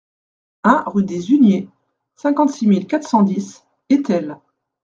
un 0.63 0.81
rue 0.87 1.03
des 1.03 1.29
Huniers, 1.29 1.69
cinquante-six 2.15 2.65
mille 2.65 2.87
quatre 2.87 3.07
cent 3.07 3.21
dix 3.21 3.63
Étel 3.87 4.39